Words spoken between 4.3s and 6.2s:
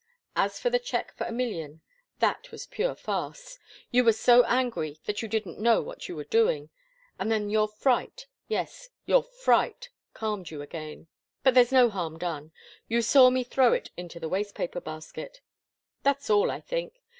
angry that you didn't know what you